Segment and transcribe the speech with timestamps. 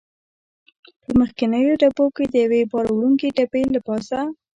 [1.01, 4.19] په مخکنیو ډبو کې د یوې بار وړونکې ډبې له پاسه.